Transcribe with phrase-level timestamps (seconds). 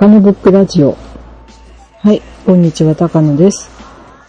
[0.00, 0.96] 高野ブックラジオ。
[1.98, 3.70] はい、こんにちは、高野です。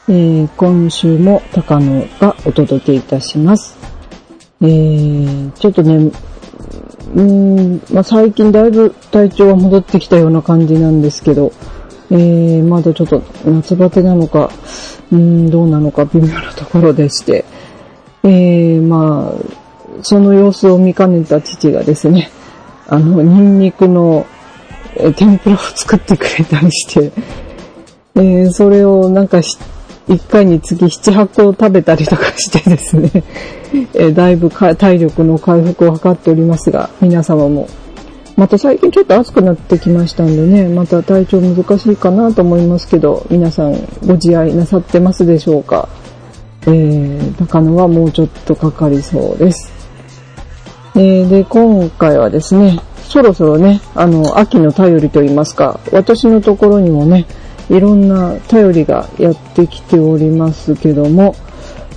[0.10, 3.78] えー、今週も高野がお届けいたします。
[4.60, 11.54] えー、ちょっとね、うーん、まあ、最近だいぶ体調は戻ってきたような感じなんですけど、
[12.10, 14.52] えー、まだちょっと夏バテなのか、
[15.10, 17.46] うん、どうなのか微妙なところでして、
[18.24, 22.30] えー、まあ、その様子を見かねた父がですね、
[22.90, 24.28] あの、ニンニクの
[25.16, 27.12] 天ぷらを作ってくれたりして、
[28.16, 29.40] えー、それをなんか
[30.08, 33.10] 一回につき七八個食べたりとかしてですね、
[33.94, 37.68] えー、だいぶ体力の回復を図っておりますが、皆様も、
[38.36, 43.74] また最近ちょっと暑くなってきましたんでね、また体調難しいかなと思いますけど、皆さん
[44.06, 45.88] ご自愛なさってますでしょうか。
[46.64, 49.72] えー、高野はもうちょっとかかりそうです。
[50.96, 52.80] えー、で、今回はですね、
[53.12, 57.26] そろそろね、あの、秋の便りといいますか、私のところにもね、
[57.70, 61.36] いろんな便りがやってきておりますけども、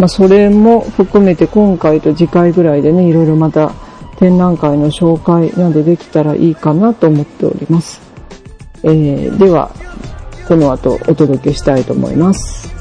[0.00, 3.70] まあ、それも含めて今回と次回ぐらいでね、いろいろまた
[4.16, 8.00] 展覧会の紹介などできたらいいかなと思っております。
[8.82, 9.70] えー、では、
[10.48, 12.73] この後お届けしたいと思います。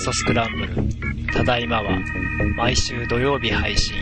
[0.00, 0.74] ストスクランブル。
[1.32, 1.90] ただいまは、
[2.56, 3.96] 毎週土曜日配信。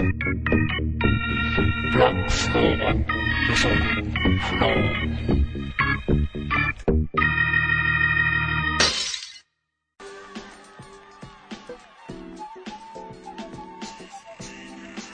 [1.98, 3.74] ラ、不能、予測、
[4.38, 4.68] 不能。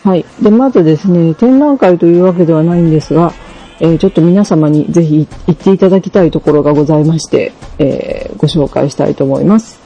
[0.02, 0.24] はい。
[0.42, 3.32] で、まずですね、展覧会というわけではないんですが、
[3.78, 9.81] えー、ちょっと皆様にぜひ行っていただきたいところがございまして、えー、ご紹介したいと思います。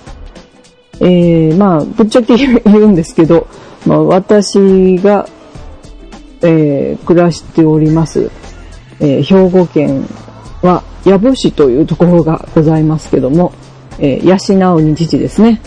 [1.00, 3.46] えー、まあ、ぶっちゃけ言うんですけど、
[3.86, 5.28] まあ、私が、
[6.42, 8.30] えー、暮らしております、
[9.00, 10.06] えー、兵庫県
[10.62, 13.52] は、藪市というところがございますけども、
[13.98, 15.60] えー、養うに父ですね。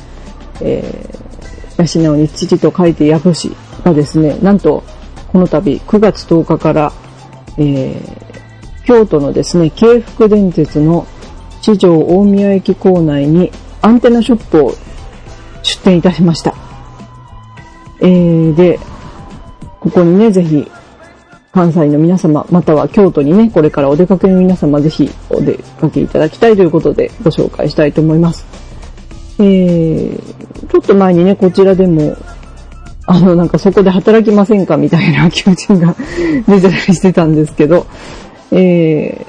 [0.61, 3.51] えー、養うに父と書いて藪市
[3.83, 4.83] がですね、なんと、
[5.31, 6.91] この度9月10日から、
[7.57, 11.07] えー、京都のですね、京福電鉄の
[11.61, 13.51] 四条大宮駅構内に
[13.81, 14.73] アンテナショップを
[15.83, 16.53] 出店いたしました。
[18.01, 18.79] えー、で、
[19.79, 20.69] ここにね、ぜひ、
[21.51, 28.45] 関西の皆様、または京都にね、これからお出かけの皆様、ぜひお出かけいただきたいということでご紹介したいと思います。
[29.39, 32.15] えー、ちょっと前にね、こちらでも、
[33.07, 35.95] あの、なんかそこで働きませんかみたいな求人が
[36.47, 37.87] 出てたりしてたんですけど、
[38.51, 39.25] え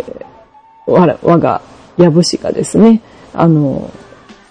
[0.87, 1.63] ー、わ我が、
[1.97, 3.01] やぶしがですね、
[3.33, 3.91] あの、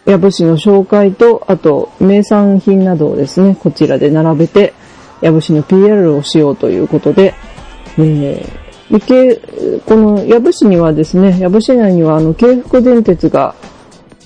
[0.10, 4.74] 矢部市の紹介と、あと、名産品などをですね、こちらで並べて、
[5.22, 7.36] 矢部市の PR をしようということで、
[8.00, 13.54] えー、この矢部市にはですね、矢部市内にはあの、京福電鉄が、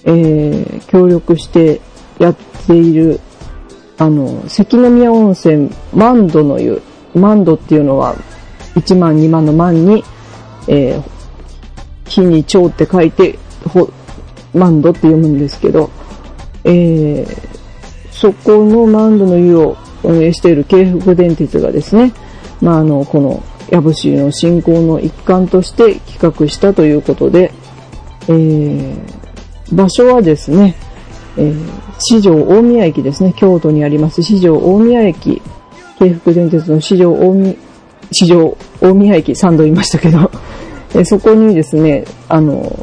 [0.05, 1.81] えー、協力して
[2.17, 2.35] やっ
[2.66, 3.19] ている、
[3.97, 6.81] あの、関宮温泉万度の湯、
[7.13, 8.16] 万度っていうのは、
[8.75, 10.02] 1万2万の万に、
[10.69, 11.03] えー、
[12.05, 13.37] 火に蝶って書いて、
[14.53, 15.90] マンドって読むんですけど、
[16.64, 17.53] えー、
[18.11, 22.14] そこのマンドの湯を運営している京福電鉄がですね、
[22.61, 27.52] まあ、あの、この、矢節の振興の一環として企画したということで、
[28.28, 30.76] えー、場所はですね、
[31.38, 35.41] えー、四条大宮駅ですね、京都にあります四条大宮駅、
[35.97, 37.56] 京福電鉄の四条大宮、
[38.11, 40.29] 四条大宮駅3度言いましたけど、
[40.96, 42.83] えそこにですね、あの、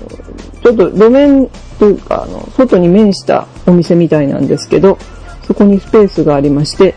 [0.62, 1.48] ちょっと路面
[1.78, 4.98] というか、あの、外に面したお店みたいなんですけど、
[5.46, 6.94] そこにスペースがありまして、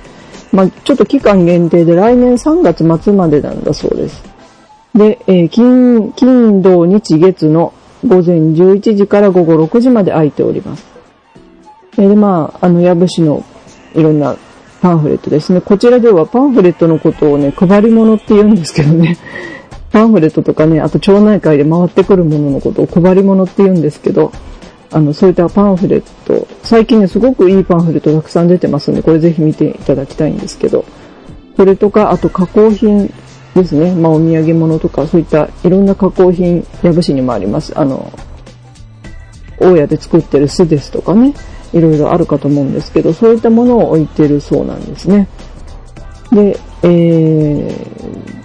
[0.51, 4.23] まあ、ちょっと期間限定で来年3月末までなんだそうです。
[4.93, 7.73] で、えー、金、金、土、日、月の
[8.05, 10.85] 午前11時から午後6時まで空いております。
[11.97, 13.43] で、まあ、あの、矢部市の
[13.95, 14.35] いろんな
[14.81, 15.61] パンフレットですね。
[15.61, 19.17] こちらではパンフレットのことをね、配り物って言うんですけどね。
[19.93, 24.31] パンフレットとかね、あと町内会で回ってくるもののことを配り物って言うんですけど、
[24.91, 30.83] あの、そういったパンフレット、最近ね、すごくいいパンフレットたくさん出てますんで、これぜひ見ていただきたいんですけど、
[31.55, 33.13] それとか、あと加工品
[33.53, 33.93] ですね。
[33.93, 37.71] まあ、お土産物とか、そういったいろんな加工品、矢部市にもあります。
[37.79, 38.11] あの、
[39.59, 41.35] 大家で作ってる巣ですとかね、
[41.71, 45.27] いろいろあるかと思うんですけど、そういったものを置いてるそうなんですね。
[46.31, 48.42] で、えー、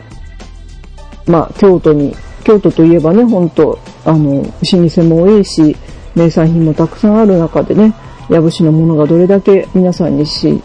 [1.28, 5.76] まあ、京都に、京都といえばね、本当あの、老舗も多いし、
[6.14, 7.94] 名産品もたくさんある中でね、
[8.30, 10.60] 矢部市のものがどれだけ皆さんにし、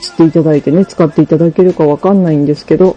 [0.00, 2.96] 知っていただいてね、使っていただけるかわかんないんですけど、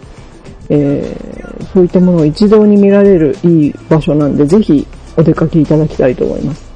[0.69, 4.85] えー、そういったものを一堂に見られるいい場所なんで、ぜひ
[5.17, 6.71] お出かけいただきたいと思います。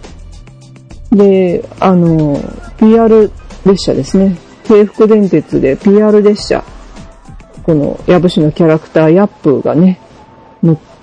[1.12, 2.38] で、あの、
[2.78, 3.32] PR
[3.66, 4.38] 列車ですね。
[4.64, 6.64] 京福電鉄で PR 列車。
[7.64, 10.00] この、矢部市のキャラクター、ヤップーがね、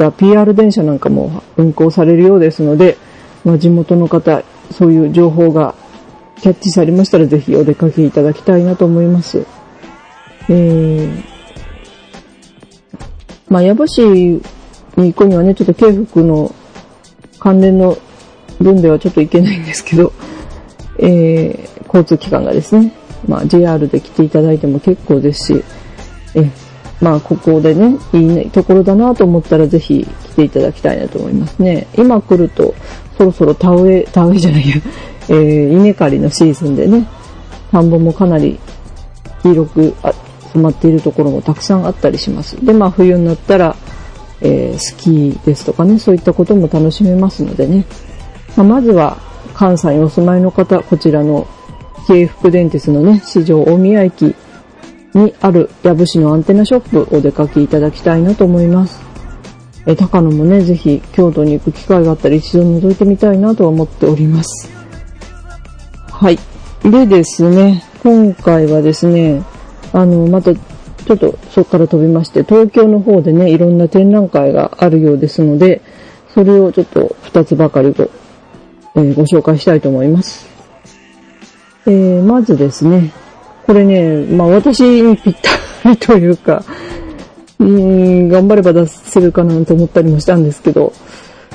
[0.03, 2.97] た PR 電車なんかも運行されるようですので、
[3.45, 5.75] まあ、地元の方、そういう情報が
[6.41, 9.47] キャッチされましたら、ぜひお出かけいただきたいなと思います。
[10.49, 11.23] えー、
[13.49, 14.43] まあ、矢部市に
[14.97, 16.53] 行くにはね、ちょっと京福の
[17.39, 17.97] 関連の
[18.59, 20.13] 分ではちょっといけないんですけど、
[20.99, 22.93] えー、交通機関がですね、
[23.29, 25.65] まあ JR で来ていただいても結構ですし、
[26.35, 26.51] え、
[27.03, 31.89] まあここでね、いいね、ところだなと思ったらぜひ来ていただきたいなと思いますね。
[31.99, 32.75] 今来ると、
[33.19, 34.77] そろそろ田植え、田植えじゃないや、
[35.29, 37.09] えー、稲刈りのシーズンでね、
[37.73, 38.59] 田んぼもかなり
[39.43, 39.95] 黄色く
[40.53, 42.65] 染まっているところもたくさんあったりします。
[42.65, 43.75] で、まあ冬になったら、
[44.41, 47.85] えー、スキーですとかね、そういったことも楽しめますのでね、
[48.57, 49.17] まあ、まずは
[49.55, 51.49] 関西にお住まいの方、こちらの
[52.07, 54.37] 京福電鉄のね、市場大宮駅
[55.15, 59.01] にある矢部市のアンテナショップお出かけいただきたいなと思います。
[59.87, 64.71] え、高野もね、ぜひ京都に行く機会があったら一度覗いてみたいなと思っております。
[66.11, 66.39] はい。
[66.85, 69.43] でですね、今回はですね、
[69.93, 75.83] あの、またちょっとそこから飛びまして、東京の方でね、いろんな展覧会があるようですので、
[76.33, 78.09] それをちょっと2つばかりご
[78.95, 80.47] えー、ご紹介したいと思います。
[81.87, 83.13] えー、まずですね、
[83.67, 85.37] これね、まあ私にぴっ
[85.83, 86.65] たりというか、
[87.59, 90.93] うん、頑張れば出せるかなと思ったりもしたんですけど、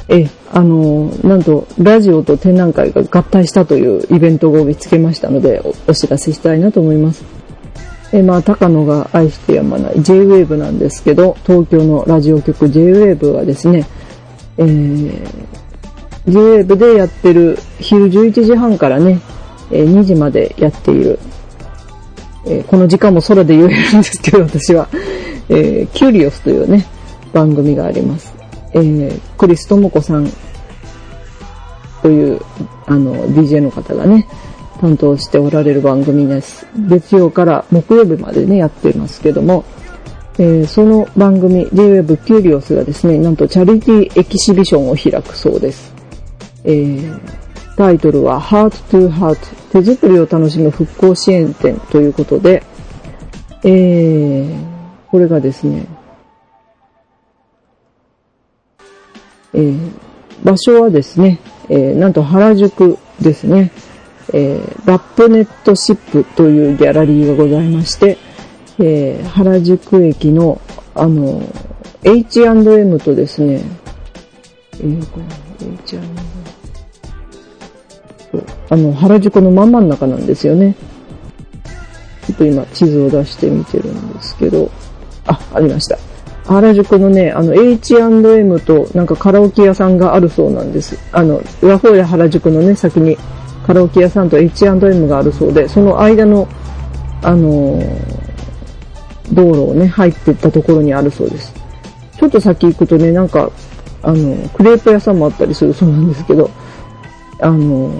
[0.09, 7.25] え、あの、なんと、ラジオと展覧会が合体したというイベントを見つけましたのでお、お知らせしたいなと思います。
[8.13, 13.85] え、まあ、高野が愛してやまない J-Wave なんですけど、東京のラジオ局 J-Wave はですね、
[14.57, 15.27] えー、
[16.27, 19.19] J-Wave でやってる昼11時半からね、
[19.71, 21.19] え2時までやっている、
[22.49, 24.87] えこの時間も空で言えるんですけど、私は、
[25.49, 26.85] えー、キュリオスというね、
[27.33, 28.33] 番組があります。
[28.73, 30.29] えー、クリストモコさん
[32.01, 32.41] という、
[32.85, 34.27] あの、DJ の方がね、
[34.79, 36.67] 担当しておられる番組です。
[36.87, 39.65] 月曜から木曜日までね、やってますけども、
[40.39, 45.93] えー、その番組、J-Web キュリオスがですね、なんとチャリティーエキシビションを開くそうです。
[46.63, 47.19] えー、
[47.77, 49.37] タイトルは Heart to Heart
[49.71, 52.63] 手作りを楽しむ復興支援展ということで、
[53.63, 54.65] えー、
[55.11, 55.85] これがですね、
[59.53, 59.91] えー、
[60.43, 63.71] 場所はですね、えー、なんと原宿ですね、
[64.33, 68.17] えー、ラップネットシップというギャラリーがございまして、
[68.79, 70.59] えー、原宿駅の、
[70.95, 71.43] あの、
[72.03, 73.61] H&M とですね、
[74.73, 76.36] えー、これ、H&M
[78.69, 80.75] あの、原宿の真ん真ん中なんですよね。
[82.25, 84.69] ちょっと今地図を出してみてるんですけど、
[85.25, 85.97] あ、ありました。
[86.45, 90.97] 原宿のね、あの H&M となんかカラオケ屋さんがあるそうなんです。
[91.11, 93.17] あの、ラフォーや原宿のね、先に
[93.65, 96.47] カラオケ屋さんと H&M があるそうで、その間の、
[97.21, 97.81] あの
[99.33, 101.53] 道路をね、入っていったところにあるそうです。
[102.17, 103.51] ちょっと先行くとね、なんか、
[104.01, 106.49] あの、クレープ屋さんもあったりするそうなんですけど、
[107.39, 107.91] あの、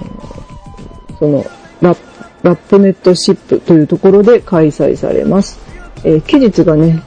[1.18, 1.44] その
[1.80, 5.58] ラ、ップネットシップというところで開催されます。
[6.04, 7.02] えー、期日がね、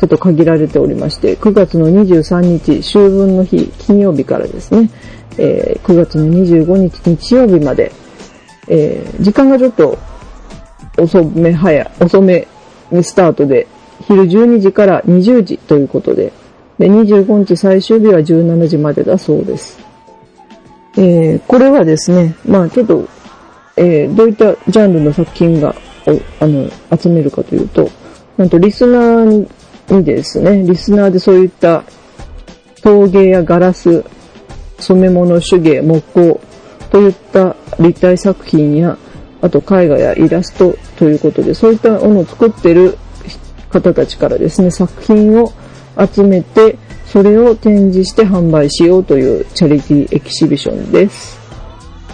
[0.00, 4.90] ちょっと限られておりまして、9月の23日、秋分の日、金曜日からですね、
[5.36, 7.92] えー、9月の25日、日曜日まで、
[8.68, 9.98] えー、時間がちょっと
[10.98, 12.46] 遅め早、遅め
[12.90, 13.66] にスタートで、
[14.06, 16.32] 昼12時から20時ということで、
[16.78, 19.89] で、25日最終日は17時までだそうです。
[20.96, 23.08] えー、これはですね、まあちょっと、
[23.76, 25.74] えー、どういったジャンルの作品が、
[26.40, 27.88] あの、集めるかというと、
[28.36, 29.48] なんとリスナー
[29.88, 31.84] にですね、リスナーでそういった
[32.82, 34.04] 陶芸やガラス、
[34.78, 36.40] 染め物手芸、木工
[36.90, 38.96] といった立体作品や、
[39.42, 42.98] あと絵画やイラストということで、そういったものを作ってる
[43.70, 45.52] 方たちからですね、作品を
[45.98, 46.76] 集めて、
[47.10, 51.40] それを展示して販売しようというチャリティーエキシビションです。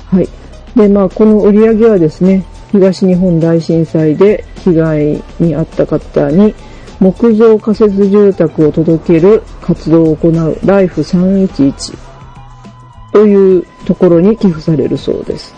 [0.06, 0.28] はい。
[0.74, 5.04] で、まあ、この売り上げはですね、東日本大震災で被害
[5.38, 6.54] に遭った方に
[6.98, 11.98] 木造仮設住宅を届ける活動を行うライフ311
[13.12, 15.54] というところに寄付されるそうです。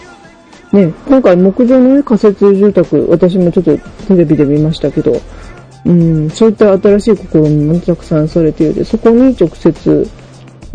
[0.72, 3.78] ね、今回木造の、仮設住宅、私もちょっと
[4.08, 5.12] テレビで見ましたけど、
[5.88, 10.10] うん、そういった新しい試みもたくさんされているで、そこに直接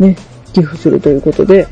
[0.00, 0.16] ね、
[0.52, 1.68] 寄付するということで、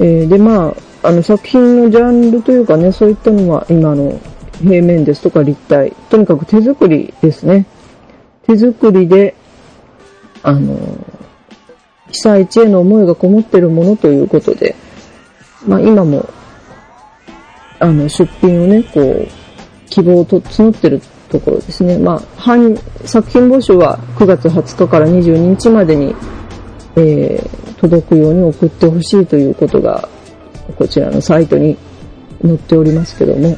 [0.00, 4.20] えー、で、まあ、あの作品のジャンルというかね、そういったのは今の
[4.60, 7.64] 平面ですとか立体、とにかく手作りですね。
[8.44, 9.36] 手作りで、
[10.42, 10.76] あの、
[12.10, 14.74] 被災地への思いがこもってるものということで、
[15.64, 16.28] まあ今も、
[17.78, 19.28] あの、出品をね、こう、
[19.88, 21.00] 希望をと募ってる
[21.30, 21.98] ところですね。
[21.98, 22.20] まあ、
[23.04, 26.14] 作品募集は9月20日から22日までに、
[26.96, 30.08] えー、届くように送ってほしいということが、
[30.76, 31.76] こちらのサイトに
[32.42, 33.56] 載っておりますけども、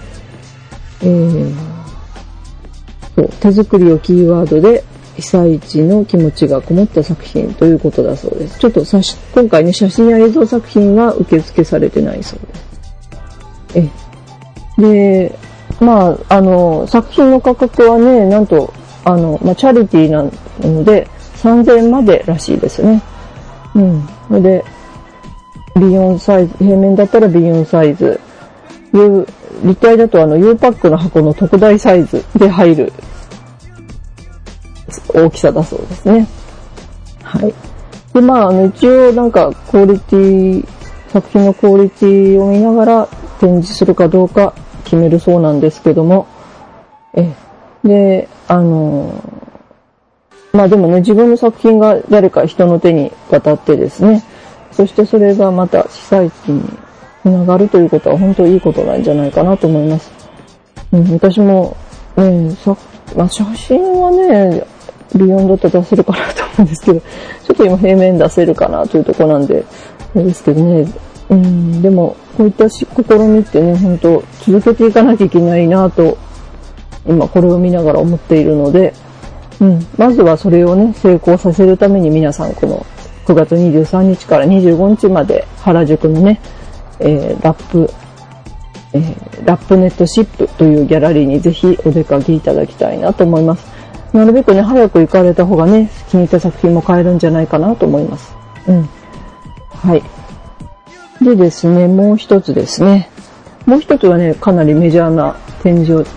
[1.02, 1.54] えー、
[3.16, 4.84] そう、手作りをキーワードで
[5.16, 8.58] 被災地の気持ちがこもった作品ということだそうです。
[8.58, 12.40] ちょっとさし、今回ね、写真や映像作品は受付されてないそう
[13.74, 13.90] です。
[14.78, 15.38] え、で、
[15.80, 18.72] まあ、あの、作品の価格はね、なんと、
[19.04, 23.02] あの、まあ、チャリティーなので、3000円までらしいですね。
[23.74, 24.08] うん。
[24.28, 24.64] それで、
[25.74, 28.20] B4 サイズ、平面だったら B4 サイズ。
[28.92, 29.26] U、
[29.64, 32.92] 立体だとあの U パックの箱の特大サイズで入る
[35.14, 36.26] 大きさだそうですね。
[37.22, 37.54] はい。
[38.12, 40.66] で、まあ、あの、一応なんか、クオリティ、
[41.08, 43.08] 作品のクオリティを見ながら
[43.40, 44.54] 展示するかどうか
[44.90, 46.26] 決めるそうなんですけども、
[47.14, 47.32] え、
[47.84, 49.22] で、あの、
[50.52, 54.24] まあでもね、自分の作品が誰か人の手に渡ってですね、
[54.72, 56.62] そしてそれがまた被災地に
[57.22, 60.10] つながるということは本当にいいことなんじゃないかなと思います。
[60.92, 61.76] うん、私も、
[62.16, 62.76] ね、さ
[63.16, 64.64] まあ、写真はね、
[65.14, 69.64] ビヨンドって出せるかなと思うんですけど、ちょっと今平面出せるかなというところなんで、
[70.14, 70.92] ですけどね、
[71.28, 72.86] うん、でも、こういった試
[73.28, 76.16] みってね、本当続けていかなきゃいけないなと、
[77.06, 78.94] 今これを見ながら思っているので、
[79.60, 82.86] うん、まずはそれをね、成功させるために皆さんこの
[83.26, 86.40] 9月23日から25日まで原宿のね、
[86.98, 87.90] えー、ラップ、
[88.94, 93.70] えー、ラップネットシップというギャラリーにぜひお出かけいただきたいなと思います。
[94.14, 98.34] なるべくね、早く行かれた方がね、気に入った作品も買えるんじゃないかなと思います。
[98.66, 98.88] うん。
[99.74, 100.19] はい。
[101.20, 103.10] でですね、もう一つですね。
[103.66, 106.08] もう一つはね、かなりメジャーな展示をち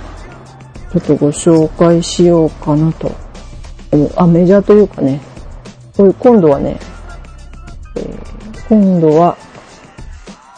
[0.96, 3.12] ょっとご紹介しようかなと。
[4.16, 5.20] あ、メジャーというかね、
[5.98, 6.80] 今度はね、
[7.98, 9.38] えー、今度は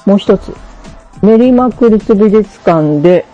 [0.06, 0.54] もう一つ、
[1.24, 3.25] 練馬区立美術館で、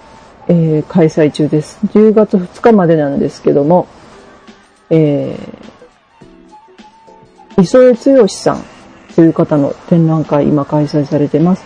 [0.47, 1.77] えー、開催中です。
[1.87, 3.87] 10月2日までなんですけども、
[4.89, 8.63] えー、磯江剛さん
[9.15, 11.63] という方の展覧会今開催されてます。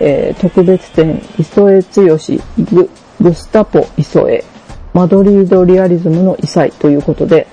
[0.00, 2.18] えー、特別展、磯江剛
[2.72, 4.44] グ、グスタポ磯江、
[4.92, 7.46] マドリードリアリズムの異彩ということで、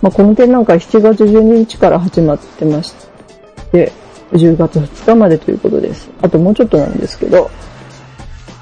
[0.00, 2.94] まあ、この展覧会7月12日から始まってまし
[3.72, 3.92] て、
[4.32, 6.10] 10月2日までということです。
[6.22, 7.50] あともうちょっとなんですけど、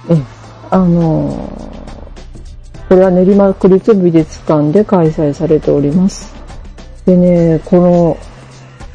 [0.09, 0.27] うん、
[0.71, 6.35] あのー、これは練馬区立美術館で開催されております。
[7.05, 8.17] でね、この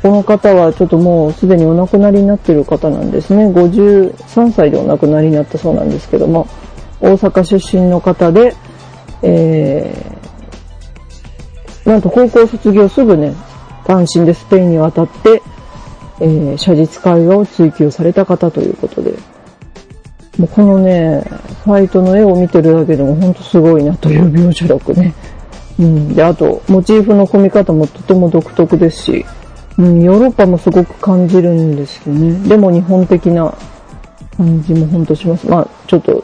[0.02, 3.48] この方はちょっともうすでにお亡くなりになっている方なんですね。
[3.48, 6.48] 53歳でお亡くなりになったそうなんですけども、
[7.00, 8.56] 大阪出身の方で、
[9.22, 13.36] えー、なんと高校卒業すぐね、
[13.86, 15.42] 単身でスペインに渡って、
[16.20, 19.14] えー、写実絵画を追求された方ということで、
[20.40, 21.24] もうこのね、
[21.64, 25.14] サイトの絵を見てるだけでもほんとすごいなという描写力ね。
[25.80, 26.16] うん。
[26.16, 29.26] で、あと、モチーフの組み方もとても独特ですし、
[29.78, 32.48] うん、ヨーロッパもすごく感じるんですよね。
[32.48, 33.54] でも日本的な
[34.38, 35.48] 感じもほんとします。
[35.48, 36.24] まあ、ちょっと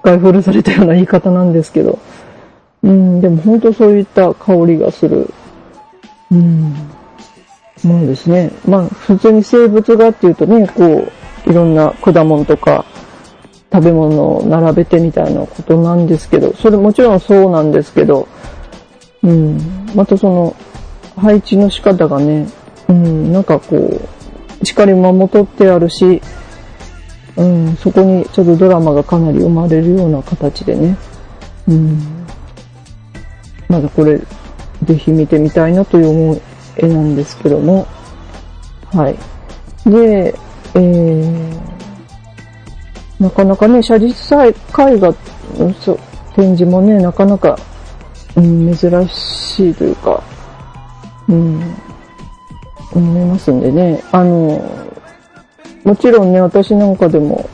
[0.00, 1.98] 使い古されたような言い方なんですけど。
[2.82, 5.28] うん、でも本当そういった香りがする、
[6.30, 6.72] うん、
[7.82, 8.52] ものですね。
[8.66, 10.84] まあ、普通に生物画っていうとね、こ
[11.46, 12.84] う、いろんな果物とか
[13.72, 18.28] 食べ物を並べてみたいなことなんですけど、それもちろんそうなんですけど、
[19.22, 19.58] うん、
[19.94, 20.56] またその、
[21.16, 22.46] 配置の仕方がね、
[22.88, 26.20] うん、なんかこう、しっかり守ってあるし、
[27.36, 30.96] うん、そこにちょっとドラマがかなり生まれるような形でね、
[31.68, 32.26] うん、
[33.68, 34.20] まだこれ、
[34.84, 36.42] ぜひ見てみたいなという思う
[36.76, 37.86] 絵なんですけども、
[38.92, 39.18] はい。
[39.90, 40.34] で、
[40.74, 41.60] えー、
[43.20, 45.14] なかなかね、写実絵画
[45.58, 45.98] のそう
[46.34, 47.58] 展示もね、なかなか、
[48.36, 50.22] うん、珍しいというか、
[51.28, 51.60] うん、
[52.92, 54.02] 思いますんでね。
[54.12, 54.60] あの、
[55.84, 57.48] もちろんね、私なんかでも、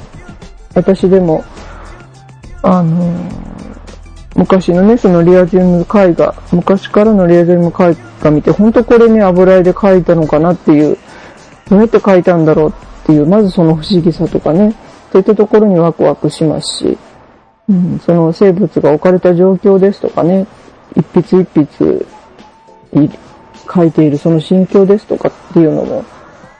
[0.75, 1.45] 私でも、
[2.63, 3.13] あの、
[4.35, 10.97] 昔のね、そのリアジウム絵画、昔からのリアジウム絵画見て、本当これね、油絵で描いたのかなっていう、
[11.69, 12.73] どうやって描いたんだろうっ
[13.07, 14.75] ていう、まずその不思議さとかね、
[15.13, 16.99] そういったところにワクワクしますし、
[17.69, 20.47] うん、その生物が置かれた状況ですとかね、
[20.97, 22.07] 一筆一筆
[23.73, 26.05] 描いているその心境ですとかっていうのも、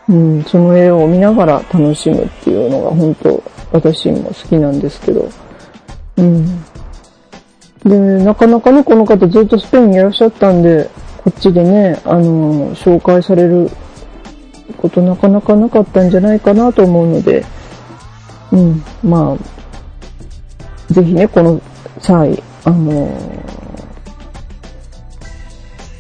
[0.09, 5.29] うん、その絵を見ながら楽しむっていうのが本当私も好きなんですけど、
[6.17, 6.65] うん。
[7.85, 10.89] で、なかなかね、この方ずっとスペインにいらっしゃったんで、
[11.19, 13.71] こっちでね、あの、紹介される
[14.79, 17.45] ことなかなかなかったんじゃないかなと思うので、
[18.53, 21.61] うん、まあ、ぜひね、この
[22.01, 23.11] 際、あの、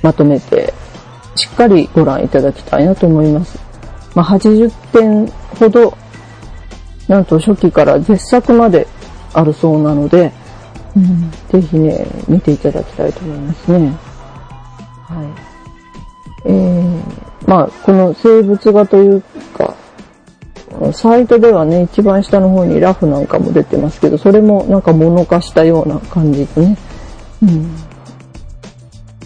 [0.02, 0.72] まとめて、
[1.42, 3.58] しっかりご覧いただきたいなと思います。
[4.14, 5.26] まあ、80点
[5.58, 5.96] ほど、
[7.08, 8.86] なんと初期から絶作まで
[9.34, 10.32] あるそうなので、
[10.94, 13.92] うん、ぜひね、見ていただきたいと思いますね。
[15.02, 15.24] は
[16.44, 16.48] い。
[16.48, 19.20] えー、まあ、この生物画という
[19.56, 19.74] か、
[20.92, 26.78] サイトではね、一番下の方にラフなんかも出てますけど、それもなんか物化したような感じでね、
[27.42, 27.74] うん、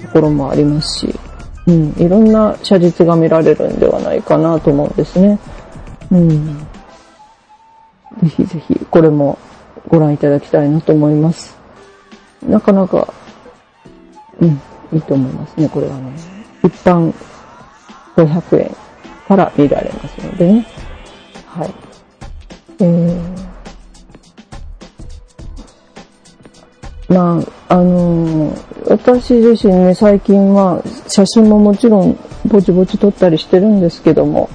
[0.02, 1.14] ところもありますし、
[1.66, 5.38] うん、いろんな写実が見られるんではないかなと思うんですね。
[6.10, 6.58] うん。
[8.22, 9.38] ぜひぜひ、これも
[9.88, 11.56] ご覧いただきたいなと思います。
[12.42, 13.12] なかなか、
[14.40, 14.60] うん、
[14.92, 16.12] いいと思いますね、これはね。
[16.62, 17.12] 一般
[18.16, 18.76] 500円
[19.26, 20.66] から見られますのでね。
[21.46, 21.74] はい。
[22.78, 23.45] えー、
[27.08, 32.16] まあ、あのー私自身ね、最近は写真ももちろん
[32.46, 34.48] ぼちぼち撮ったりしてるんですけども、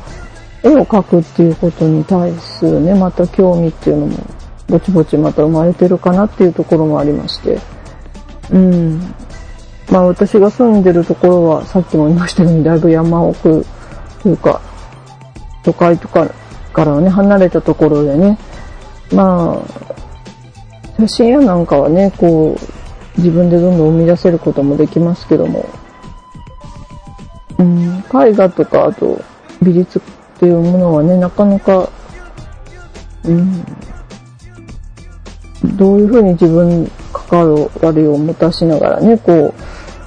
[0.64, 4.18] 絵を描くっていうことに対するね、また興味っていうのも、
[4.68, 7.60] ぼちぼちまた生まれてるかなっていうところもありまして、
[8.52, 9.00] うん。
[9.90, 13.66] まあ私が住んでるところは、さっきも言いましたように、だいぶ山奥
[14.24, 14.62] というか、
[15.64, 16.26] 都会とか
[16.72, 18.38] からはね、離れたところでね、
[19.12, 20.01] まあ、
[20.98, 25.68] 写真屋なんかはね、こう、自分でどんどん生み出せることもできますけども、
[27.58, 29.22] うん、絵画とか、あと
[29.62, 30.02] 美術っ
[30.40, 31.90] ていうものはね、なかなか、
[33.24, 33.64] うん、
[35.76, 39.54] どういうふうに自分関わりを持たしながらね、こ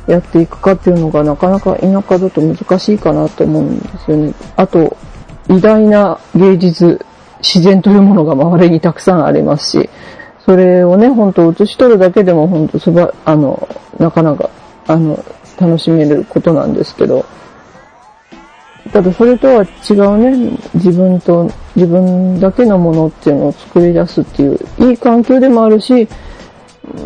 [0.09, 4.35] う、やっていくかっていうのがなかなか田舎だと難しいかなと思うんですよね。
[4.57, 4.97] あと、
[5.49, 7.05] 偉大な芸術、
[7.39, 9.91] 自然というものが周りにたくさんありますし、
[10.45, 14.51] それをね、ほんと写し取るだけでもほんとすば、あの、なかなか、
[14.87, 15.25] あの、
[15.59, 17.25] 楽しめることなんですけど、
[18.93, 26.07] ただそれとは違うね、自分と、自分だけのものっていうのを作り出すっていう、いい環境でもあるし、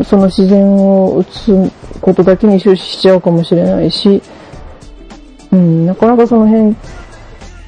[0.05, 1.53] その自然を映す
[2.01, 4.21] ことだけに終始しちゃうかもしれないし、
[5.53, 6.77] うん、なかなかその辺、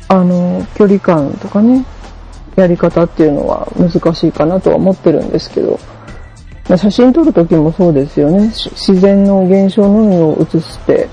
[0.08, 1.84] あの、距離感とかね、
[2.60, 5.78] やり方っていうのは難しいかなとは思ってるんですけど、
[6.68, 8.50] まあ写真撮るときもそうですよね。
[8.50, 11.08] 自然の現象のみを映して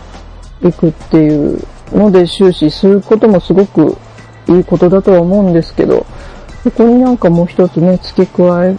[0.62, 1.60] いくっていう
[1.92, 3.98] ので終始することもすごく
[4.48, 6.06] いいことだとは思うんですけど、
[6.64, 8.76] そこになんかもう一つね、付け加え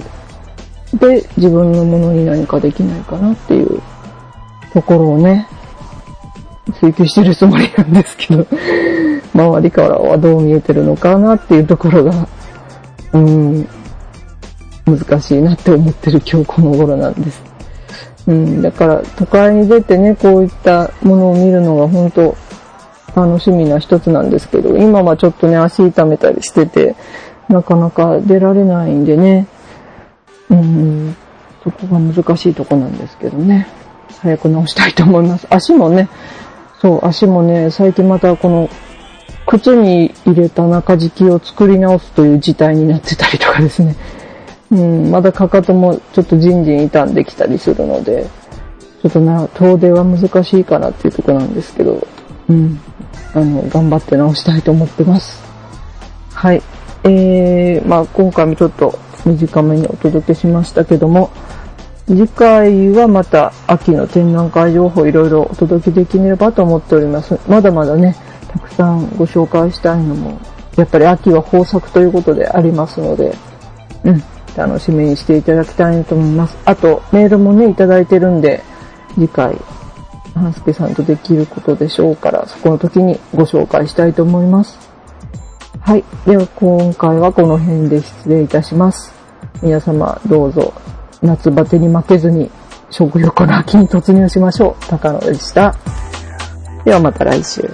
[0.99, 3.81] て自分のものに何かできないかなっていう
[4.73, 5.47] ところをね、
[6.81, 8.47] 追求してるつもりなんですけど、
[9.35, 12.29] 周りからはどう見えてるのかなっていうところが、
[13.13, 13.69] うん、
[14.87, 17.43] 難しいなって思ってる今日この頃なんです。
[18.27, 22.37] うん、だから都会に出てね、こういったものを見るのが本当
[23.17, 26.95] 楽しみな一つなんですけど、今はちょっとね、足痛めたりしてて、
[27.49, 29.47] なかなか出られないんでね、
[30.51, 31.17] うん、
[31.65, 33.67] そこが難しいとこなんですけどね。
[34.21, 35.47] 早く直したいと思います。
[35.51, 36.09] 足もね、
[36.81, 38.69] そう、足もね、最近またこの、
[39.49, 43.97] 靴に入れた中敷きを作り直すという事態になってたりとかですね。
[44.71, 48.27] うん、まだかかともちょっとじんじん傷んできたりするので、
[49.03, 52.07] ちょっとな、遠出は難しいかなっていうとこなんですけど、
[52.51, 52.79] うん。
[53.33, 55.41] あの、頑張って直したいと思ってます。
[56.35, 56.61] はい。
[57.05, 61.31] えー、まあ今回もちょっと短めにお届けしましたけども、
[62.07, 67.39] 次回はまた秋の展覧会情報いろいろお届けできればと思っております。
[67.49, 68.15] まだまだね、
[68.79, 70.41] さんご紹介したいのも、
[70.77, 73.35] やっぱり秋は豊作ということでありますので、
[74.05, 74.23] うん、
[74.57, 76.57] 楽しみにしていただきたいと思います。
[76.65, 78.63] あと、メールもね、いただいてるんで、
[79.15, 79.57] 次回、
[80.33, 84.79] 半助さんとできることでしょうから、そこの時にご紹介したいと思います。
[85.81, 86.05] はい。
[86.25, 89.13] では、今回はこの辺で失礼いたします。
[89.61, 90.73] 皆様、どうぞ、
[91.21, 92.49] 夏バテに負けずに、
[92.91, 94.85] 食欲の秋に突入しましょう。
[94.89, 95.75] 高野でした。
[96.85, 97.69] ではまた来週。